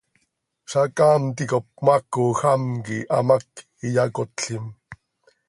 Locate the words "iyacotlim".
3.87-4.65